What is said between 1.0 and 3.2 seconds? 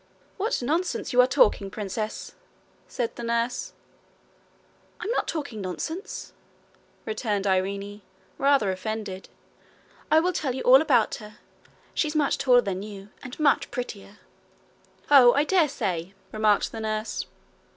you are talking, princess!' said